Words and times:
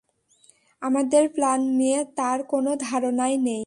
আমাদের 0.81 1.23
প্ল্যান 1.29 1.61
নিয়ে 1.77 1.99
তার 2.15 2.39
কোন 2.43 2.65
ধারনাই 2.79 3.33
নেই। 3.39 3.59